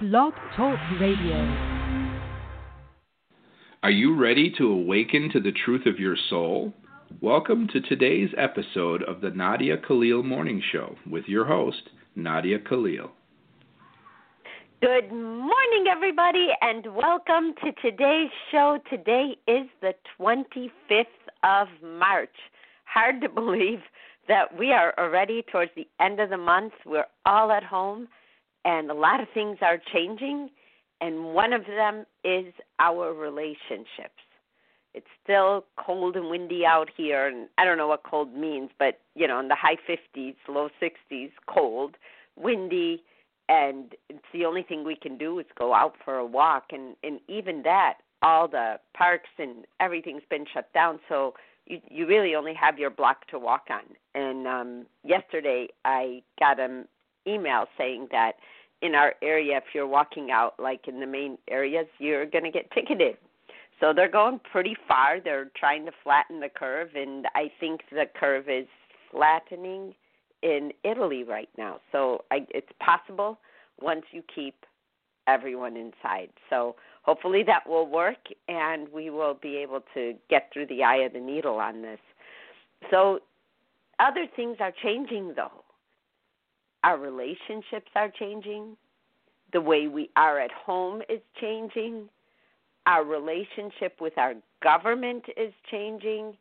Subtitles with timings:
[0.00, 1.34] Blog Talk Radio.
[3.82, 6.72] Are you ready to awaken to the truth of your soul?
[7.20, 11.82] Welcome to today's episode of the Nadia Khalil Morning Show with your host,
[12.14, 13.10] Nadia Khalil.
[14.80, 18.78] Good morning, everybody, and welcome to today's show.
[18.88, 21.06] Today is the 25th
[21.42, 22.36] of March.
[22.84, 23.80] Hard to believe
[24.28, 26.74] that we are already towards the end of the month.
[26.86, 28.06] We're all at home,
[28.64, 30.50] and a lot of things are changing,
[31.00, 34.22] and one of them is our relationships.
[34.94, 39.00] It's still cold and windy out here, and I don't know what cold means, but
[39.14, 41.96] you know, in the high 50s, low 60s, cold,
[42.36, 43.02] windy,
[43.48, 46.96] and it's the only thing we can do is go out for a walk, and
[47.02, 51.34] and even that, all the parks and everything's been shut down, so
[51.66, 53.82] you you really only have your block to walk on.
[54.14, 56.88] And um yesterday I got an
[57.28, 58.32] email saying that
[58.82, 62.50] in our area if you're walking out like in the main areas you're going to
[62.50, 63.16] get ticketed.
[63.80, 65.20] So they're going pretty far.
[65.20, 68.66] They're trying to flatten the curve and I think the curve is
[69.10, 69.94] flattening
[70.42, 71.80] in Italy right now.
[71.92, 73.38] So I, it's possible
[73.80, 74.54] once you keep
[75.26, 76.30] everyone inside.
[76.50, 80.98] So hopefully that will work and we will be able to get through the eye
[80.98, 82.00] of the needle on this.
[82.90, 83.20] So,
[83.98, 85.64] other things are changing though.
[86.84, 88.76] Our relationships are changing.
[89.52, 92.08] The way we are at home is changing.
[92.86, 96.36] Our relationship with our government is changing.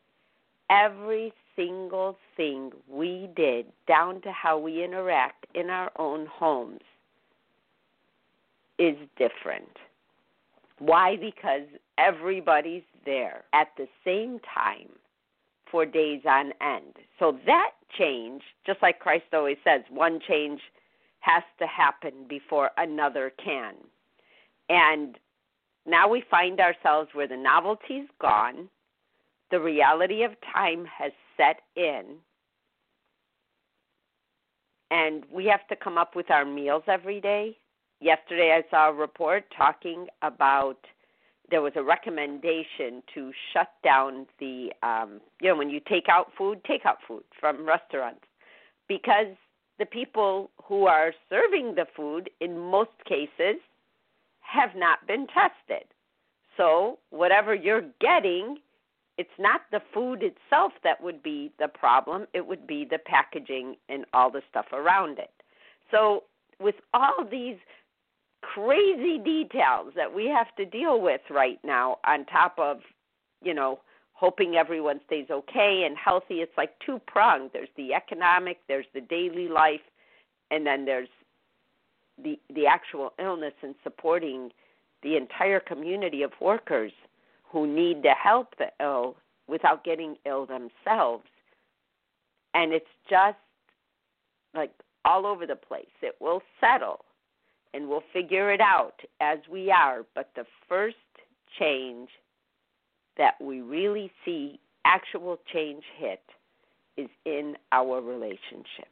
[0.69, 6.81] Every single thing we did, down to how we interact in our own homes,
[8.77, 9.77] is different.
[10.79, 11.15] Why?
[11.15, 11.63] Because
[11.97, 14.89] everybody's there at the same time
[15.71, 16.93] for days on end.
[17.19, 20.61] So that change, just like Christ always says, one change
[21.19, 23.75] has to happen before another can.
[24.69, 25.17] And
[25.85, 28.69] now we find ourselves where the novelty's gone,
[29.51, 32.03] the reality of time has set in,
[34.91, 37.57] and we have to come up with our meals every day
[37.99, 40.77] yesterday I saw a report talking about
[41.49, 46.31] there was a recommendation to shut down the um you know when you take out
[46.37, 48.25] food take out food from restaurants.
[48.87, 49.35] Because
[49.79, 53.59] the people who are serving the food in most cases
[54.41, 55.85] have not been tested.
[56.55, 58.57] So whatever you're getting
[59.17, 62.27] it's not the food itself that would be the problem.
[62.33, 65.31] It would be the packaging and all the stuff around it.
[65.91, 66.23] So
[66.59, 67.57] with all these
[68.41, 72.79] crazy details that we have to deal with right now on top of
[73.41, 73.79] you know
[74.13, 76.35] hoping everyone stays okay and healthy.
[76.35, 79.81] It's like two pronged there's the economic there's the daily life
[80.51, 81.09] and then there's
[82.23, 84.51] the the actual illness and supporting
[85.03, 86.91] the entire community of workers
[87.43, 89.15] who need to help the ill
[89.47, 91.25] without getting ill themselves.
[92.53, 93.37] And it's just
[94.53, 94.71] like
[95.05, 95.85] all over the place.
[96.01, 97.05] It will settle
[97.73, 100.05] and we'll figure it out as we are.
[100.15, 100.95] But the first
[101.59, 102.09] change
[103.17, 106.21] that we really see actual change hit
[106.95, 108.87] is in our relationships.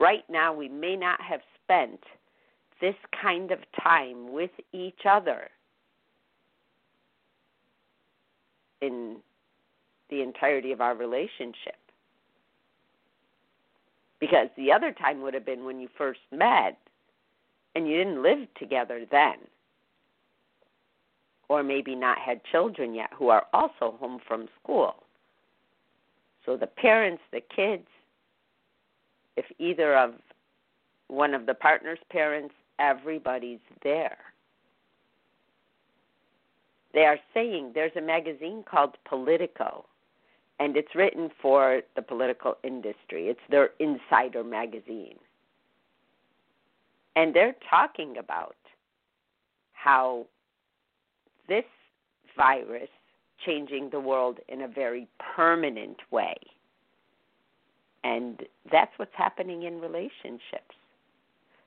[0.00, 2.00] Right now, we may not have spent
[2.80, 5.48] this kind of time with each other
[8.80, 9.16] in
[10.10, 11.76] the entirety of our relationship.
[14.20, 16.78] Because the other time would have been when you first met
[17.74, 19.36] and you didn't live together then,
[21.48, 24.94] or maybe not had children yet who are also home from school.
[26.44, 27.86] So the parents, the kids,
[29.36, 30.14] if either of
[31.08, 34.18] one of the partner's parents, everybody's there.
[36.94, 39.84] They are saying there's a magazine called Politico,
[40.58, 43.28] and it's written for the political industry.
[43.28, 45.18] It's their insider magazine.
[47.18, 48.54] And they're talking about
[49.72, 50.26] how
[51.48, 51.64] this
[52.36, 52.88] virus
[53.44, 56.36] changing the world in a very permanent way.
[58.04, 60.76] And that's what's happening in relationships.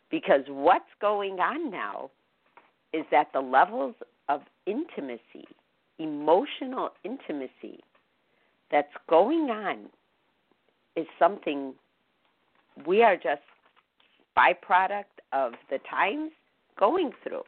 [0.10, 2.12] Because what's going on now
[2.94, 3.96] is that the levels
[4.30, 5.50] of intimacy,
[6.00, 7.84] emotional intimacy,
[8.72, 9.90] that's going on
[10.96, 11.74] is something
[12.88, 13.42] we are just
[14.38, 16.32] byproduct of the times
[16.80, 17.44] going through.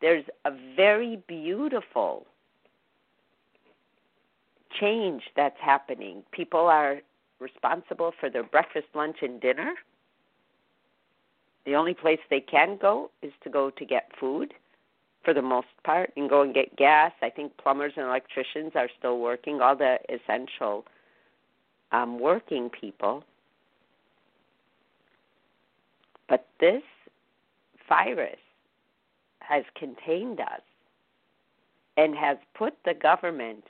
[0.00, 2.26] There's a very beautiful
[4.78, 6.22] change that's happening.
[6.32, 6.98] People are
[7.40, 9.74] responsible for their breakfast, lunch, and dinner.
[11.64, 14.54] The only place they can go is to go to get food
[15.24, 17.12] for the most part and go and get gas.
[17.20, 20.84] I think plumbers and electricians are still working, all the essential
[21.90, 23.24] um, working people.
[26.28, 26.82] But this
[27.88, 28.38] virus
[29.40, 30.62] has contained us
[31.96, 33.64] and has put the government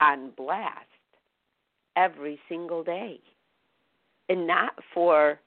[0.00, 0.86] on blast
[1.96, 3.18] every single day.
[4.28, 5.40] And not for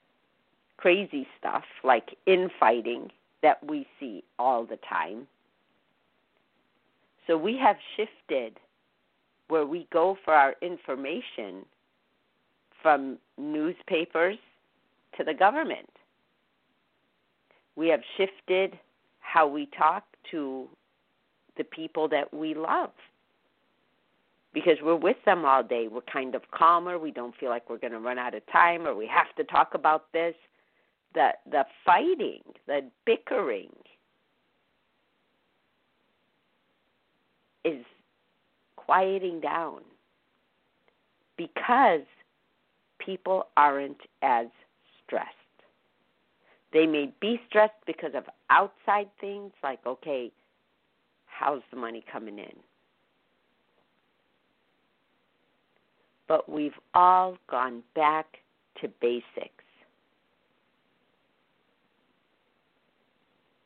[0.76, 3.10] crazy stuff like infighting
[3.42, 5.26] that we see all the time.
[7.26, 8.58] So we have shifted
[9.48, 11.64] where we go for our information
[12.82, 14.38] from newspapers
[15.16, 15.88] to the government.
[17.76, 18.78] We have shifted
[19.20, 20.68] how we talk to
[21.56, 22.90] the people that we love
[24.52, 25.88] because we're with them all day.
[25.88, 26.98] We're kind of calmer.
[26.98, 29.44] We don't feel like we're going to run out of time or we have to
[29.44, 30.34] talk about this.
[31.14, 33.68] The the fighting, the bickering
[37.64, 37.84] is
[38.76, 39.80] quieting down
[41.36, 42.00] because
[42.98, 44.46] people aren't as
[45.04, 45.41] stressed.
[46.72, 50.32] They may be stressed because of outside things like, okay,
[51.26, 52.56] how's the money coming in?
[56.28, 58.38] But we've all gone back
[58.80, 59.64] to basics.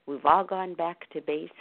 [0.06, 1.52] We've all gone back to basics.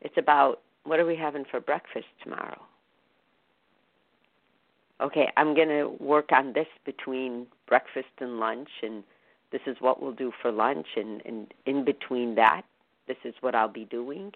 [0.00, 2.60] It's about what are we having for breakfast tomorrow?
[5.00, 9.04] Okay, I'm going to work on this between breakfast and lunch, and
[9.52, 12.62] this is what we'll do for lunch, and, and in between that,
[13.06, 14.32] this is what I'll be doing.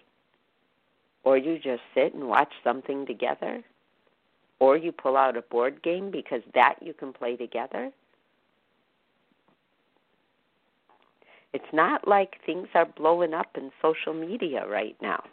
[1.23, 3.63] Or you just sit and watch something together,
[4.59, 7.91] or you pull out a board game because that you can play together.
[11.53, 15.23] It's not like things are blowing up in social media right now.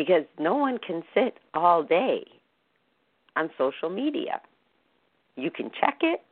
[0.00, 2.24] Because no one can sit all day
[3.36, 4.40] on social media.
[5.36, 6.22] You can check it,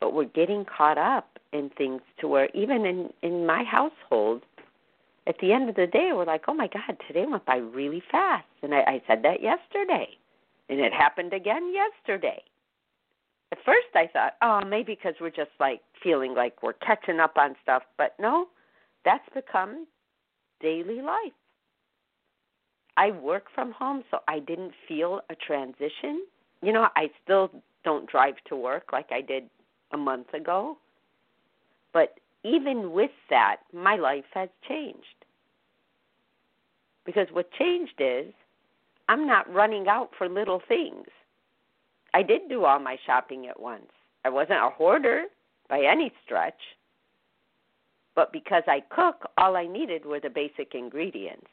[0.00, 4.42] but we're getting caught up in things to where even in in my household,
[5.28, 8.02] at the end of the day, we're like, oh my God, today went by really
[8.10, 10.08] fast, and I, I said that yesterday,
[10.68, 12.42] and it happened again yesterday.
[13.52, 17.36] At first, I thought, oh, maybe because we're just like feeling like we're catching up
[17.36, 18.48] on stuff, but no,
[19.04, 19.86] that's become
[20.60, 21.38] daily life.
[22.98, 26.26] I work from home, so I didn't feel a transition.
[26.62, 27.48] You know, I still
[27.84, 29.44] don't drive to work like I did
[29.92, 30.76] a month ago.
[31.92, 35.24] But even with that, my life has changed.
[37.06, 38.32] Because what changed is
[39.08, 41.06] I'm not running out for little things.
[42.14, 43.92] I did do all my shopping at once.
[44.24, 45.26] I wasn't a hoarder
[45.68, 46.60] by any stretch.
[48.16, 51.46] But because I cook, all I needed were the basic ingredients.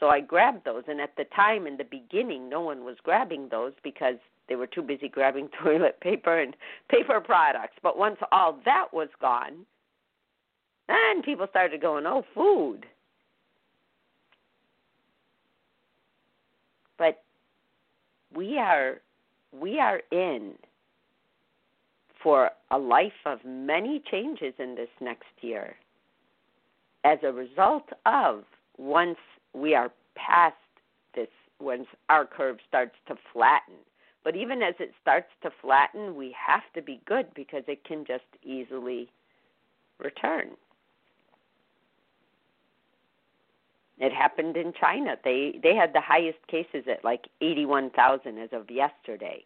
[0.00, 3.50] So I grabbed those, and at the time in the beginning, no one was grabbing
[3.50, 4.16] those because
[4.48, 6.56] they were too busy grabbing toilet paper and
[6.88, 7.76] paper products.
[7.82, 9.66] But once all that was gone,
[10.88, 12.86] then people started going, "Oh, food."
[16.96, 17.22] But
[18.34, 19.00] we are
[19.52, 20.54] we are in
[22.22, 25.76] for a life of many changes in this next year
[27.04, 28.44] as a result of
[28.76, 29.16] once
[29.54, 30.56] we are past
[31.14, 31.28] this
[31.60, 33.74] once our curve starts to flatten.
[34.22, 38.04] But even as it starts to flatten, we have to be good because it can
[38.04, 39.08] just easily
[39.98, 40.50] return.
[43.98, 45.16] It happened in China.
[45.22, 49.44] They they had the highest cases at like 81,000 as of yesterday.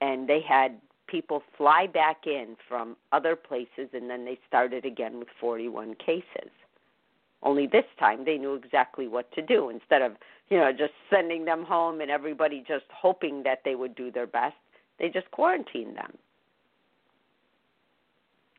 [0.00, 5.18] And they had people fly back in from other places and then they started again
[5.18, 6.50] with 41 cases.
[7.46, 10.14] Only this time they knew exactly what to do instead of,
[10.50, 14.26] you know, just sending them home and everybody just hoping that they would do their
[14.26, 14.56] best.
[14.98, 16.18] They just quarantined them.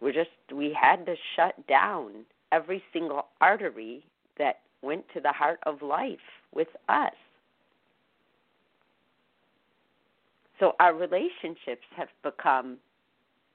[0.01, 4.06] We just we had to shut down every single artery
[4.38, 6.17] that went to the heart of life
[6.56, 7.12] with us.
[10.62, 12.77] So our relationships have become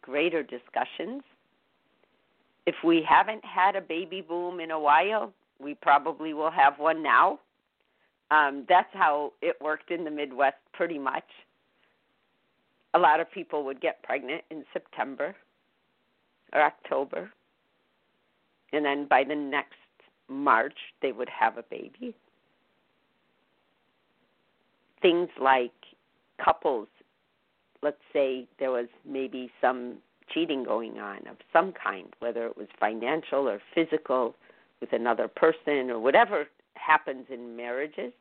[0.02, 1.22] greater discussions,
[2.66, 7.02] if we haven't had a baby boom in a while, we probably will have one
[7.02, 7.38] now.
[8.30, 11.24] Um, that's how it worked in the Midwest pretty much.
[12.94, 15.34] A lot of people would get pregnant in September
[16.52, 17.30] or October,
[18.72, 19.74] and then by the next
[20.28, 22.14] March, they would have a baby.
[25.00, 25.72] Things like
[26.42, 26.88] couples
[27.82, 29.96] let's say there was maybe some
[30.32, 34.34] cheating going on of some kind, whether it was financial or physical
[34.80, 38.12] with another person or whatever happens in marriages,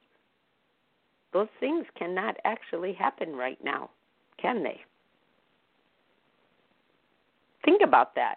[1.33, 3.89] those things cannot actually happen right now,
[4.41, 4.81] can they?
[7.63, 8.35] Think about that.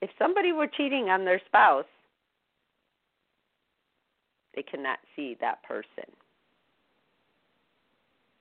[0.00, 1.84] If somebody were cheating on their spouse,
[4.54, 6.10] they cannot see that person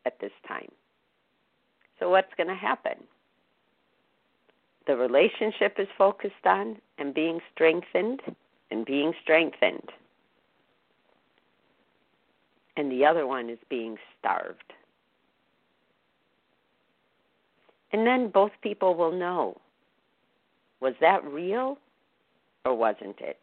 [0.06, 0.70] at this time.
[2.00, 2.96] So, what's going to happen?
[4.88, 8.22] The relationship is focused on and being strengthened
[8.72, 9.90] and being strengthened.
[12.78, 14.74] And the other one is being starved.
[17.92, 19.60] And then both people will know
[20.80, 21.78] was that real
[22.64, 23.40] or wasn't it?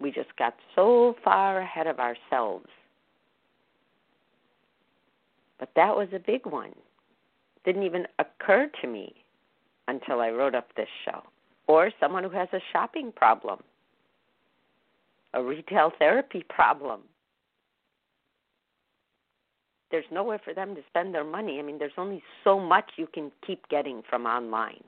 [0.00, 2.66] We just got so far ahead of ourselves.
[5.58, 6.72] But that was a big one.
[7.68, 9.12] Didn't even occur to me
[9.88, 11.22] until I wrote up this show.
[11.66, 13.62] Or someone who has a shopping problem,
[15.34, 17.02] a retail therapy problem.
[19.90, 21.58] There's nowhere for them to spend their money.
[21.58, 24.82] I mean, there's only so much you can keep getting from online.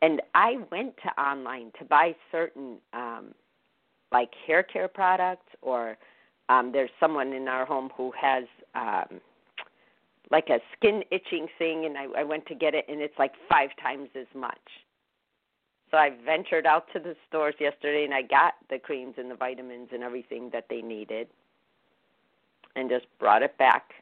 [0.00, 3.34] And I went to online to buy certain um
[4.10, 5.98] like hair care products or
[6.48, 8.44] um there's someone in our home who has
[8.74, 9.20] um
[10.30, 13.32] like a skin itching thing and I, I went to get it and it's like
[13.48, 14.58] five times as much.
[15.90, 19.36] So I ventured out to the stores yesterday and I got the creams and the
[19.36, 21.28] vitamins and everything that they needed
[22.74, 23.92] and just brought it back.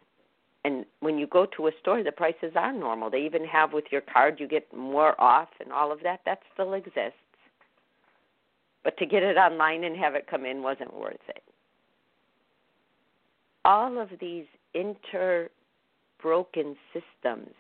[0.65, 3.11] And when you go to a store, the prices are normal.
[3.11, 6.21] They even have with your card, you get more off and all of that.
[6.25, 7.19] That still exists.
[8.85, 11.43] But to get it online and have it come in wasn't worth it.
[13.65, 15.51] All of these inter
[16.23, 17.51] broken systems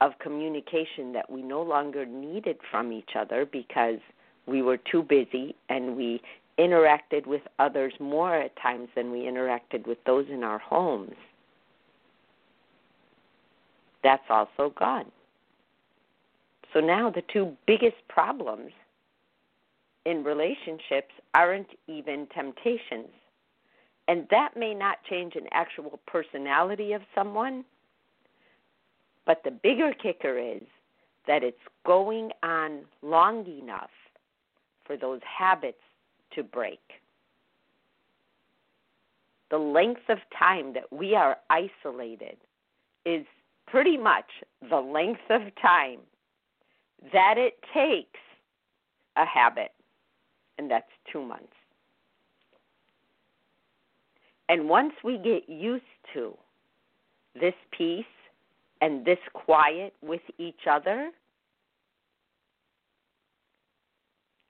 [0.00, 3.98] of communication that we no longer needed from each other because
[4.46, 6.20] we were too busy and we
[6.58, 11.14] interacted with others more at times than we interacted with those in our homes.
[14.02, 15.10] That's also gone.
[16.72, 18.72] So now the two biggest problems
[20.04, 23.08] in relationships aren't even temptations.
[24.08, 27.64] And that may not change an actual personality of someone,
[29.26, 30.62] but the bigger kicker is
[31.26, 33.90] that it's going on long enough
[34.86, 35.82] for those habits
[36.34, 36.80] to break.
[39.50, 42.38] The length of time that we are isolated
[43.04, 43.26] is
[43.66, 44.26] pretty much
[44.70, 46.00] the length of time
[47.12, 48.20] that it takes
[49.16, 49.72] a habit,
[50.56, 51.57] and that's two months.
[54.48, 56.34] And once we get used to
[57.38, 58.04] this peace
[58.80, 61.10] and this quiet with each other,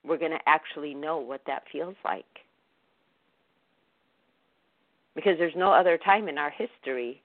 [0.05, 2.25] we're going to actually know what that feels like.
[5.15, 7.21] Because there's no other time in our history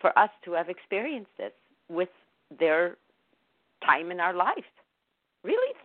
[0.00, 1.52] for us to have experienced this
[1.88, 2.08] with
[2.58, 2.96] their
[3.84, 4.54] time in our life.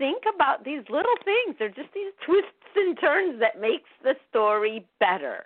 [0.01, 1.55] Think about these little things.
[1.59, 5.45] They're just these twists and turns that makes the story better.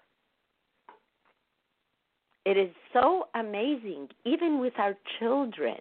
[2.46, 5.76] It is so amazing, even with our children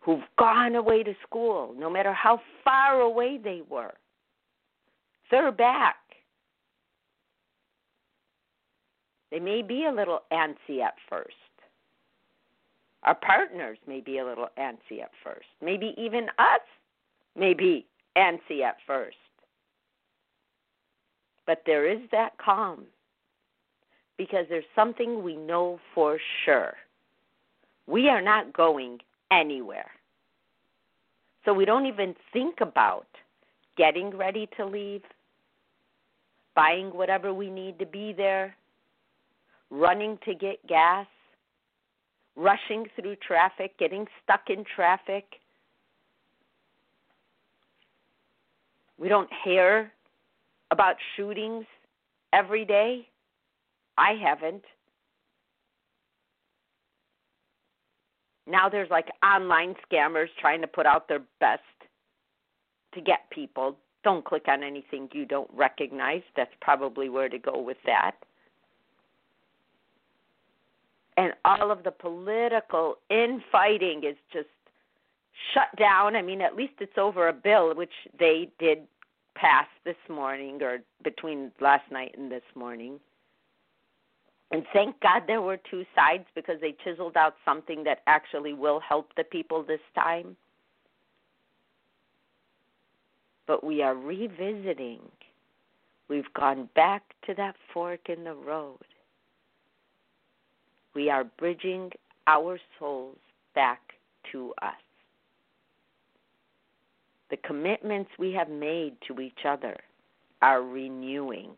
[0.00, 3.92] who've gone away to school, no matter how far away they were.
[5.30, 5.96] They're back.
[9.30, 11.34] They may be a little antsy at first.
[13.02, 15.48] Our partners may be a little antsy at first.
[15.60, 16.62] Maybe even us
[17.38, 19.16] may be antsy at first.
[21.46, 22.84] But there is that calm
[24.18, 26.74] because there's something we know for sure.
[27.86, 28.98] We are not going
[29.30, 29.90] anywhere.
[31.44, 33.06] So we don't even think about
[33.78, 35.02] getting ready to leave,
[36.54, 38.54] buying whatever we need to be there,
[39.70, 41.06] running to get gas,
[42.36, 45.24] rushing through traffic, getting stuck in traffic.
[48.98, 49.92] We don't hear
[50.70, 51.64] about shootings
[52.32, 53.08] every day.
[53.96, 54.64] I haven't.
[58.46, 61.62] Now there's like online scammers trying to put out their best
[62.94, 63.76] to get people.
[64.04, 66.22] Don't click on anything you don't recognize.
[66.36, 68.12] That's probably where to go with that.
[71.16, 74.46] And all of the political infighting is just
[75.54, 76.16] shut down.
[76.16, 78.80] I mean, at least it's over a bill which they did
[79.36, 82.98] pass this morning or between last night and this morning
[84.50, 88.80] And thank God there were two sides because they chiseled out something that actually will
[88.80, 90.36] help the people this time.
[93.46, 95.00] But we are revisiting.
[96.08, 98.78] We've gone back to that fork in the road.
[100.94, 101.92] We are bridging
[102.26, 103.18] our souls
[103.54, 103.80] back
[104.32, 104.74] to us.
[107.30, 109.76] The commitments we have made to each other
[110.40, 111.56] are renewing.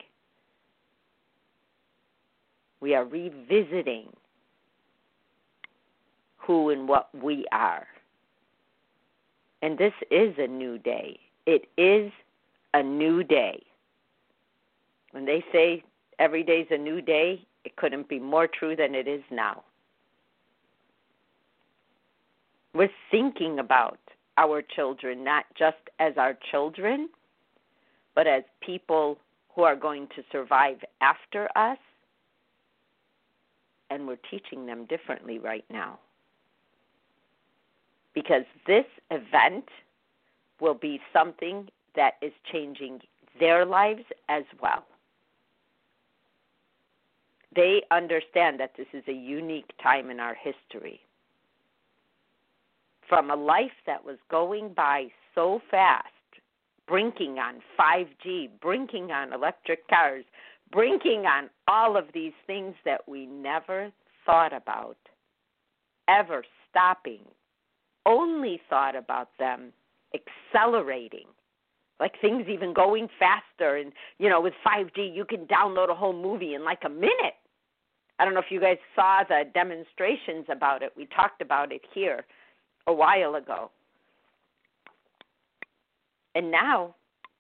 [2.81, 4.09] We are revisiting
[6.39, 7.87] who and what we are.
[9.63, 11.21] And this is a new day.
[11.47, 12.11] It is
[12.75, 13.63] a new day.
[15.13, 15.85] When they say
[16.19, 19.63] every day's a new day, it couldn't be more true than it is now.
[22.73, 23.99] We're thinking about
[24.41, 27.11] our children not just as our children,
[28.15, 29.19] but as people
[29.55, 31.79] who are going to survive after us.
[33.91, 35.99] And we're teaching them differently right now.
[38.15, 39.67] Because this event
[40.61, 43.01] will be something that is changing
[43.39, 44.85] their lives as well.
[47.55, 51.01] They understand that this is a unique time in our history
[53.11, 56.07] from a life that was going by so fast,
[56.87, 60.25] brinking on 5G, brinking on electric cars,
[60.73, 63.93] brinking on all of these things that we never
[64.25, 64.97] thought about
[66.09, 67.25] ever stopping,
[68.07, 69.73] only thought about them
[70.15, 71.27] accelerating.
[71.99, 76.15] Like things even going faster and you know with 5G you can download a whole
[76.15, 77.37] movie in like a minute.
[78.19, 80.93] I don't know if you guys saw the demonstrations about it.
[80.97, 82.25] We talked about it here
[82.87, 83.71] a while ago.
[86.35, 86.95] And now,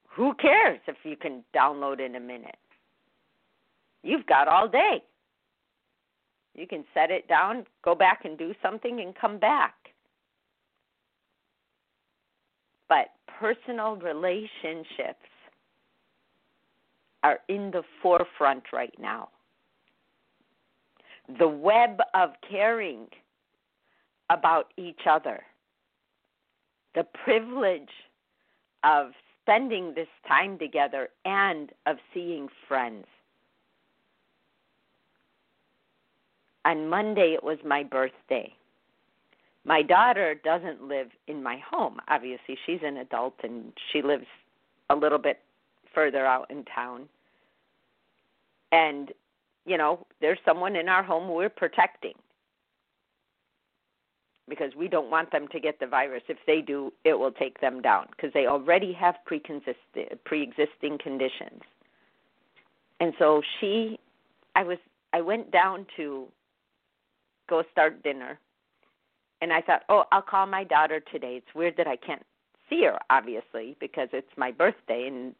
[0.08, 2.56] who cares if you can download in a minute?
[4.02, 5.02] You've got all day.
[6.54, 9.74] You can set it down, go back and do something, and come back.
[12.88, 15.26] But personal relationships
[17.22, 19.28] are in the forefront right now.
[21.38, 23.06] The web of caring
[24.30, 25.42] about each other.
[26.94, 27.90] The privilege
[28.84, 29.10] of
[29.42, 33.04] spending this time together and of seeing friends.
[36.64, 38.52] On Monday, it was my birthday.
[39.64, 41.98] My daughter doesn't live in my home.
[42.08, 44.26] Obviously, she's an adult and she lives
[44.88, 45.40] a little bit
[45.94, 47.08] further out in town.
[48.72, 49.10] And,
[49.66, 52.14] you know, there's someone in our home we're protecting
[54.50, 56.22] because we don't want them to get the virus.
[56.28, 61.62] If they do, it will take them down because they already have pre-existing conditions.
[63.00, 63.98] And so she,
[64.54, 64.76] I was,
[65.14, 66.26] I went down to
[67.48, 68.38] go start dinner,
[69.40, 71.36] and I thought, oh, I'll call my daughter today.
[71.36, 72.22] It's weird that I can't
[72.68, 75.34] see her, obviously, because it's my birthday, and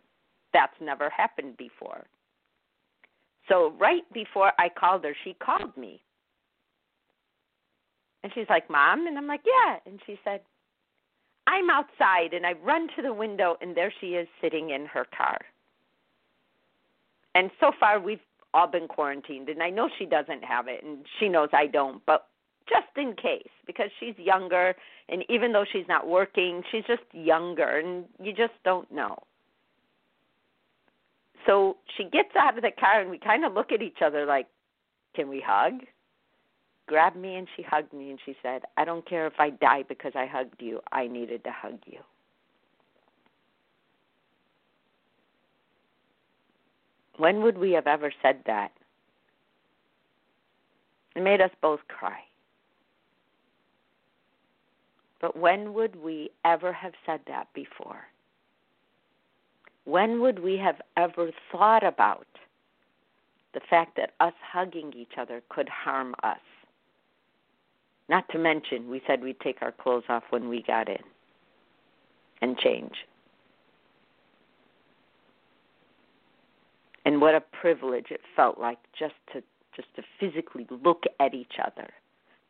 [0.55, 2.07] that's never happened before.
[3.49, 6.01] So right before I called her, she called me
[8.23, 9.07] and she's like, Mom?
[9.07, 9.77] And I'm like, Yeah.
[9.87, 10.41] And she said,
[11.47, 12.33] I'm outside.
[12.33, 15.39] And I run to the window, and there she is sitting in her car.
[17.35, 18.21] And so far, we've
[18.55, 19.49] all been quarantined.
[19.49, 22.05] And I know she doesn't have it, and she knows I don't.
[22.07, 22.27] But
[22.69, 24.75] just in case, because she's younger,
[25.09, 29.19] and even though she's not working, she's just younger, and you just don't know.
[31.47, 34.27] So she gets out of the car, and we kind of look at each other
[34.27, 34.47] like,
[35.15, 35.81] Can we hug?
[36.91, 39.85] Grabbed me and she hugged me and she said, I don't care if I die
[39.89, 40.81] because I hugged you.
[40.91, 42.01] I needed to hug you.
[47.17, 48.73] When would we have ever said that?
[51.15, 52.19] It made us both cry.
[55.21, 58.03] But when would we ever have said that before?
[59.85, 62.27] When would we have ever thought about
[63.55, 66.39] the fact that us hugging each other could harm us?
[68.11, 70.99] Not to mention, we said we'd take our clothes off when we got in
[72.43, 72.95] and change.
[77.05, 79.45] And what a privilege it felt like just to
[79.77, 81.89] just to physically look at each other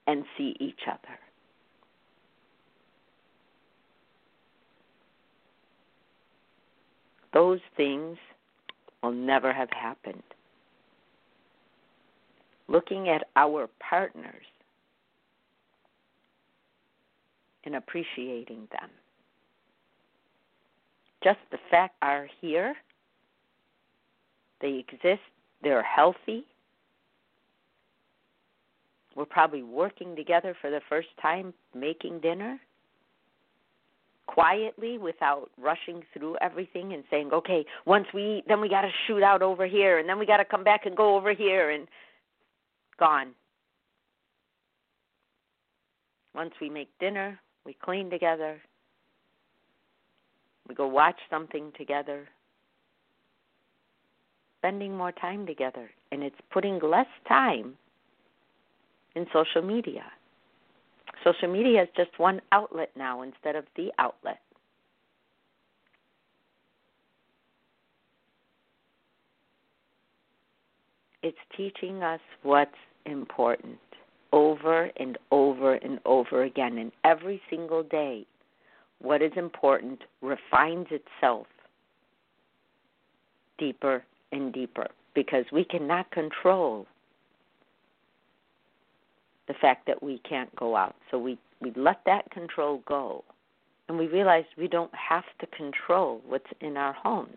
[0.06, 1.18] and see each other.
[7.34, 8.16] Those things
[9.02, 10.22] will never have happened.
[12.66, 14.46] Looking at our partners
[17.64, 18.90] and appreciating them.
[21.22, 22.74] Just the fact are here,
[24.60, 25.20] they exist,
[25.62, 26.44] they're healthy,
[29.16, 32.58] We're probably working together for the first time, making dinner
[34.26, 38.90] quietly without rushing through everything and saying, okay, once we eat, then we got to
[39.06, 41.70] shoot out over here, and then we got to come back and go over here,
[41.70, 41.88] and
[42.98, 43.32] gone.
[46.32, 48.60] Once we make dinner, we clean together,
[50.68, 52.28] we go watch something together,
[54.58, 57.74] spending more time together, and it's putting less time
[59.14, 60.04] in social media.
[61.24, 64.40] Social media is just one outlet now instead of the outlet.
[71.22, 72.70] It's teaching us what's
[73.04, 73.78] important
[74.32, 76.78] over and over and over again.
[76.78, 78.26] And every single day,
[79.00, 81.46] what is important refines itself
[83.58, 86.86] deeper and deeper because we cannot control
[89.48, 90.94] the fact that we can't go out.
[91.10, 93.24] So we, we let that control go.
[93.88, 97.36] And we realize we don't have to control what's in our homes.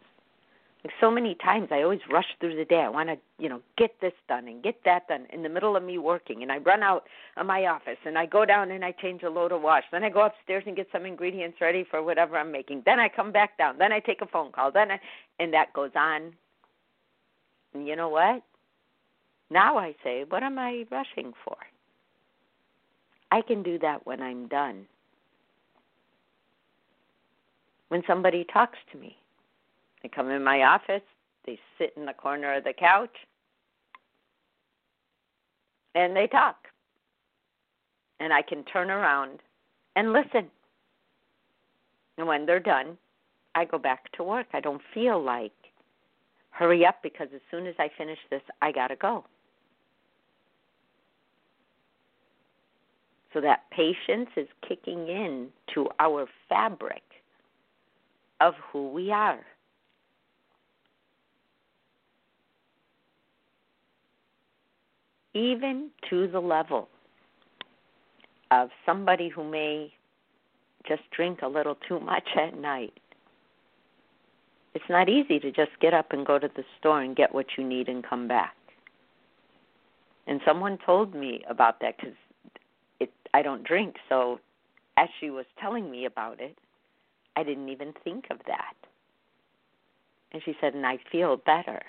[1.00, 2.82] So many times I always rush through the day.
[2.82, 5.78] I want to, you know, get this done and get that done in the middle
[5.78, 7.06] of me working and I run out
[7.38, 9.86] of my office and I go down and I change a load of wash.
[9.94, 12.84] Then I go upstairs and get some ingredients ready for whatever I'm making.
[12.86, 13.78] Then I come back down.
[13.78, 14.74] Then I take a phone call.
[14.74, 15.00] Then I
[15.40, 16.34] and that goes on.
[17.74, 18.44] And you know what?
[19.50, 21.56] Now I say, what am I rushing for?
[23.32, 24.86] I can do that when I'm done.
[27.88, 29.16] When somebody talks to me,
[30.04, 31.02] they come in my office,
[31.46, 33.16] they sit in the corner of the couch,
[35.96, 36.58] and they talk.
[38.20, 39.40] And I can turn around
[39.96, 40.50] and listen.
[42.18, 42.98] And when they're done,
[43.56, 44.48] I go back to work.
[44.54, 45.52] I don't feel like
[46.52, 49.26] hurry up because as soon as I finish this, I got to go.
[53.34, 57.02] So that patience is kicking in to our fabric
[58.40, 59.44] of who we are.
[65.34, 66.90] Even to the level
[68.52, 69.92] of somebody who may
[70.88, 72.94] just drink a little too much at night.
[74.76, 77.46] It's not easy to just get up and go to the store and get what
[77.58, 78.56] you need and come back.
[80.26, 82.16] And someone told me about that because
[83.34, 84.40] I don't drink, so
[84.98, 86.58] as she was telling me about it,
[87.36, 88.76] I didn't even think of that.
[90.32, 91.82] And she said, and I feel better.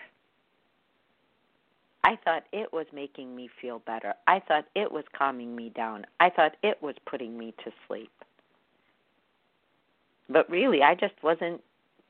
[2.05, 4.12] I thought it was making me feel better.
[4.27, 6.05] I thought it was calming me down.
[6.21, 8.11] I thought it was putting me to sleep.
[10.29, 11.62] But really, I just wasn't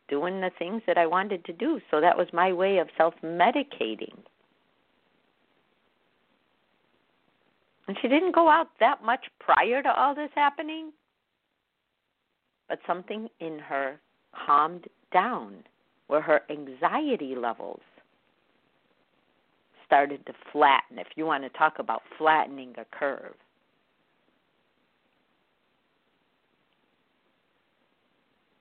[0.09, 1.81] doing the things that I wanted to do.
[1.93, 4.19] So that was my way of self medicating.
[7.87, 10.91] And she didn't go out that much prior to all this happening.
[12.69, 14.01] But something in her
[14.47, 15.63] calmed down
[16.09, 17.81] where her anxiety levels
[19.87, 23.35] started to flatten, if you want to talk about flattening a curve.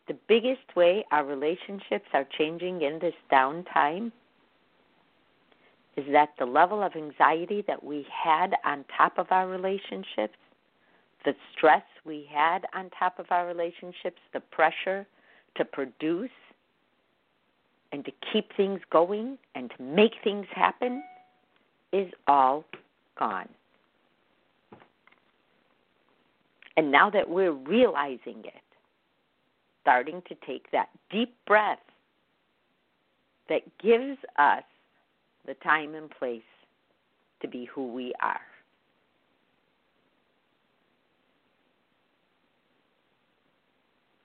[0.08, 4.12] The biggest way our relationships are changing in this downtime
[5.96, 10.38] is that the level of anxiety that we had on top of our relationships,
[11.24, 15.08] the stress we had on top of our relationships, the pressure
[15.56, 16.32] to produce
[17.92, 21.02] and to keep things going and to make things happen
[21.94, 22.66] is all
[23.18, 23.48] gone.
[26.76, 28.64] And now that we're realizing it,
[29.82, 31.78] starting to take that deep breath
[33.48, 34.64] that gives us
[35.46, 36.42] the time and place
[37.42, 38.40] to be who we are.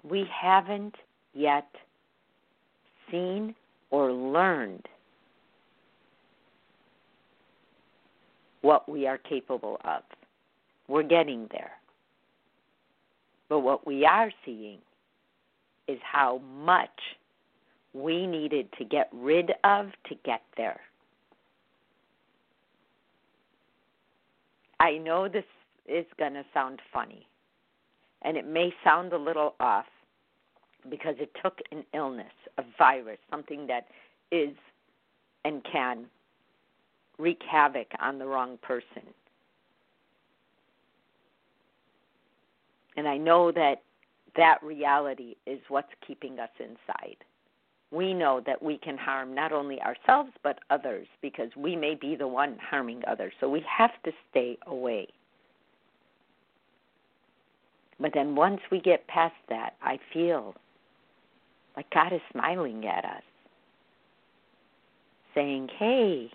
[0.08, 0.94] We haven't
[1.34, 1.68] yet
[3.10, 3.54] seen
[3.90, 4.86] or learned
[8.62, 10.02] what we are capable of.
[10.88, 11.72] We're getting there.
[13.48, 14.78] But what we are seeing
[15.86, 16.90] is how much
[17.94, 20.80] we needed to get rid of to get there.
[24.80, 25.44] I know this
[25.86, 27.26] is going to sound funny,
[28.22, 29.86] and it may sound a little off
[30.88, 33.88] because it took an illness, a virus, something that
[34.30, 34.54] is
[35.44, 36.04] and can
[37.18, 39.02] wreak havoc on the wrong person.
[42.96, 43.82] And I know that
[44.36, 47.16] that reality is what's keeping us inside.
[47.90, 52.16] we know that we can harm not only ourselves but others because we may be
[52.16, 53.32] the one harming others.
[53.40, 55.08] So we have to stay away.
[58.00, 60.54] But then once we get past that, I feel
[61.76, 63.22] like God is smiling at us,
[65.34, 66.30] saying, Hey,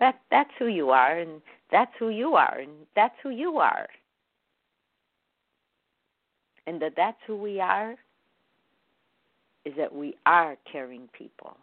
[0.00, 3.86] that that's who you are and that's who you are and that's who you are.
[6.66, 7.94] And that that's who we are
[9.64, 11.56] is that we are caring people.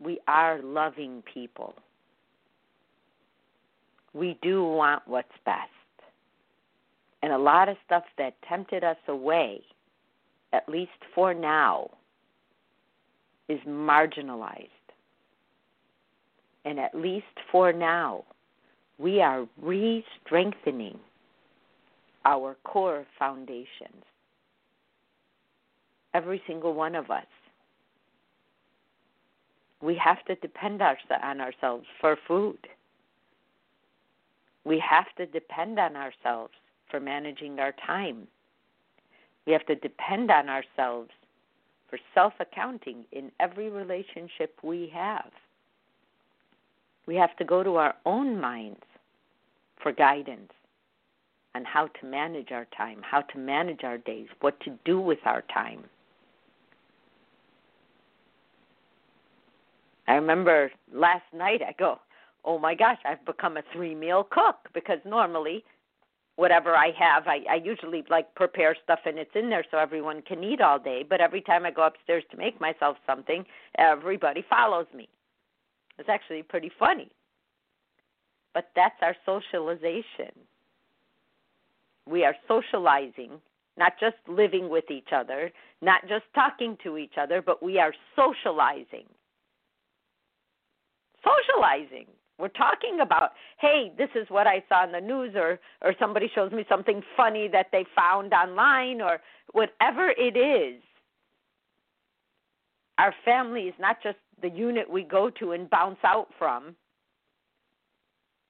[0.00, 1.74] We are loving people.
[4.14, 5.68] We do want what's best.
[7.22, 9.60] And a lot of stuff that tempted us away,
[10.52, 11.90] at least for now,
[13.48, 14.77] is marginalized.
[16.68, 18.24] And at least for now,
[18.98, 20.98] we are re strengthening
[22.26, 24.04] our core foundations
[26.12, 27.24] every single one of us.
[29.80, 32.58] We have to depend on ourselves for food.
[34.64, 36.52] We have to depend on ourselves
[36.90, 38.28] for managing our time.
[39.46, 41.12] We have to depend on ourselves
[41.88, 45.30] for self accounting in every relationship we have.
[47.08, 48.82] We have to go to our own minds
[49.82, 50.52] for guidance
[51.54, 55.18] on how to manage our time, how to manage our days, what to do with
[55.24, 55.84] our time.
[60.06, 61.98] I remember last night I go,
[62.44, 65.64] oh my gosh, I've become a three meal cook because normally
[66.36, 70.20] whatever I have, I, I usually like prepare stuff and it's in there so everyone
[70.20, 71.06] can eat all day.
[71.08, 73.46] But every time I go upstairs to make myself something,
[73.78, 75.08] everybody follows me.
[75.98, 77.10] It's actually pretty funny.
[78.54, 80.32] But that's our socialization.
[82.06, 83.32] We are socializing,
[83.76, 85.50] not just living with each other,
[85.82, 89.04] not just talking to each other, but we are socializing
[91.24, 92.06] socializing.
[92.38, 93.30] We're talking about,
[93.60, 97.02] hey, this is what I saw in the news, or or somebody shows me something
[97.16, 99.18] funny that they found online, or
[99.52, 100.80] whatever it is.
[102.98, 106.74] Our family is not just the unit we go to and bounce out from.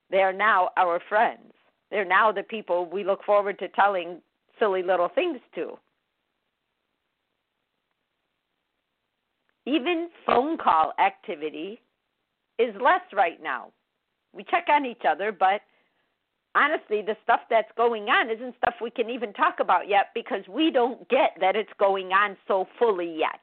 [0.09, 1.53] They are now our friends.
[1.91, 4.21] They're now the people we look forward to telling
[4.57, 5.77] silly little things to.
[9.65, 11.79] Even phone call activity
[12.57, 13.71] is less right now.
[14.33, 15.61] We check on each other, but
[16.55, 20.43] honestly, the stuff that's going on isn't stuff we can even talk about yet because
[20.47, 23.41] we don't get that it's going on so fully yet.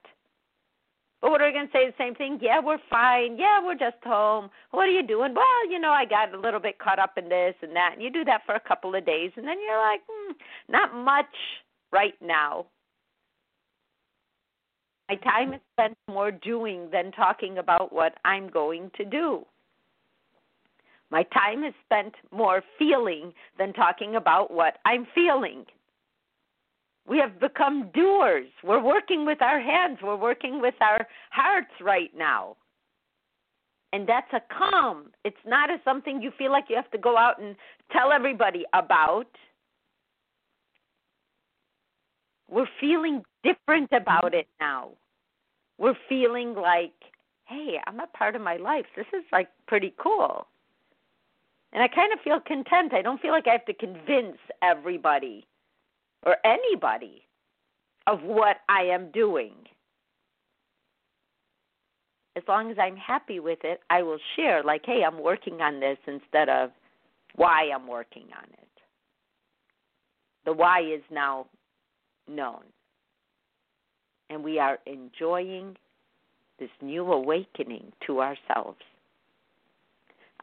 [1.20, 1.86] But what are we going to say?
[1.86, 2.38] The same thing?
[2.42, 3.38] Yeah, we're fine.
[3.38, 4.50] Yeah, we're just home.
[4.70, 5.34] What are you doing?
[5.34, 7.92] Well, you know, I got a little bit caught up in this and that.
[7.94, 10.32] And you do that for a couple of days, and then you're like, hmm,
[10.68, 11.34] not much
[11.92, 12.66] right now.
[15.08, 19.46] My time is spent more doing than talking about what I'm going to do.
[21.10, 25.64] My time is spent more feeling than talking about what I'm feeling.
[27.08, 28.48] We have become doers.
[28.64, 32.56] We're working with our hands, we're working with our hearts right now.
[33.92, 35.06] And that's a calm.
[35.24, 37.54] It's not as something you feel like you have to go out and
[37.92, 39.28] tell everybody about.
[42.50, 44.90] We're feeling different about it now.
[45.78, 46.92] We're feeling like,
[47.44, 48.86] hey, I'm a part of my life.
[48.96, 50.46] This is like pretty cool.
[51.72, 52.92] And I kind of feel content.
[52.92, 55.46] I don't feel like I have to convince everybody
[56.24, 57.22] or anybody
[58.06, 59.52] of what I am doing.
[62.36, 65.80] As long as I'm happy with it, I will share, like, hey, I'm working on
[65.80, 66.70] this instead of
[67.34, 68.68] why I'm working on it.
[70.44, 71.46] The why is now
[72.28, 72.62] known
[74.30, 75.76] and we are enjoying
[76.58, 78.80] this new awakening to ourselves.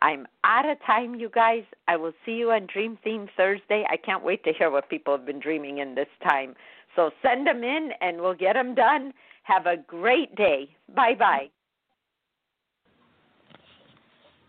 [0.03, 1.63] I'm out of time, you guys.
[1.87, 3.85] I will see you on Dream Theme Thursday.
[3.89, 6.55] I can't wait to hear what people have been dreaming in this time.
[6.95, 9.13] So send them in and we'll get them done.
[9.43, 10.67] Have a great day.
[10.93, 11.49] Bye bye.